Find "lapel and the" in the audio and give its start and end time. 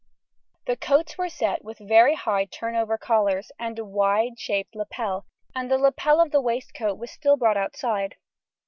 4.73-5.77